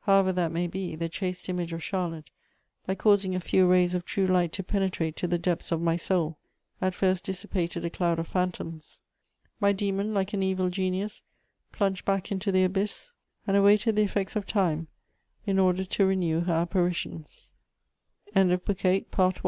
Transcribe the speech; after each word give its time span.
However 0.00 0.32
that 0.32 0.50
may 0.50 0.66
be, 0.66 0.96
the 0.96 1.08
chaste 1.08 1.48
image 1.48 1.72
of 1.72 1.84
Charlotte, 1.84 2.30
by 2.84 2.96
causing 2.96 3.36
a 3.36 3.40
few 3.40 3.64
rays 3.64 3.94
of 3.94 4.04
true 4.04 4.26
light 4.26 4.52
to 4.54 4.64
penetrate 4.64 5.14
to 5.18 5.28
the 5.28 5.38
depths 5.38 5.70
of 5.70 5.80
my 5.80 5.96
soul, 5.96 6.36
at 6.80 6.96
first 6.96 7.22
dissipated 7.24 7.84
a 7.84 7.88
cloud 7.90 8.18
of 8.18 8.26
phantoms: 8.26 8.98
my 9.60 9.72
dæmon, 9.72 10.12
like 10.12 10.32
an 10.32 10.42
evil 10.42 10.68
genius, 10.68 11.22
plunged 11.70 12.04
back 12.04 12.32
into 12.32 12.50
the 12.50 12.64
abyss, 12.64 13.12
and 13.46 13.56
awaited 13.56 13.94
the 13.94 14.02
effects 14.02 14.34
of 14.34 14.48
time 14.48 14.88
in 15.46 15.60
order 15.60 15.84
to 15.84 16.04
renew 16.06 16.44
h 16.44 17.56